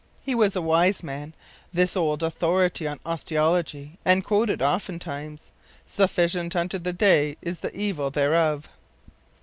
He 0.25 0.33
was 0.33 0.55
a 0.55 0.63
wise 0.63 1.03
man, 1.03 1.35
this 1.71 1.95
old 1.95 2.23
authority 2.23 2.87
on 2.87 2.99
osteology, 3.05 3.99
and 4.03 4.25
quoted 4.25 4.59
oftentimes, 4.59 5.51
“Sufficient 5.85 6.55
unto 6.55 6.79
the 6.79 6.91
day 6.91 7.37
is 7.43 7.59
the 7.59 7.77
evil 7.77 8.09
thereof. 8.09 8.67